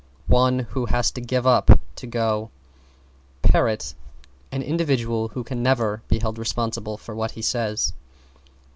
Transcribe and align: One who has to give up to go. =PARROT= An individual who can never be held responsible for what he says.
One 0.25 0.61
who 0.71 0.87
has 0.87 1.11
to 1.11 1.21
give 1.21 1.45
up 1.45 1.79
to 1.97 2.07
go. 2.07 2.49
=PARROT= 3.43 3.93
An 4.51 4.63
individual 4.63 5.27
who 5.27 5.43
can 5.43 5.61
never 5.61 6.01
be 6.07 6.17
held 6.17 6.39
responsible 6.39 6.97
for 6.97 7.13
what 7.13 7.33
he 7.37 7.43
says. 7.43 7.93